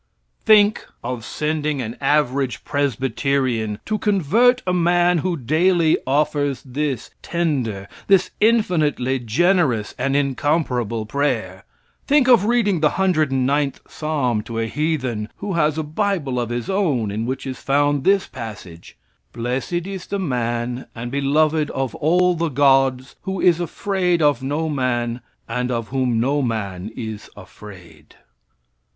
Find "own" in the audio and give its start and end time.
16.67-17.11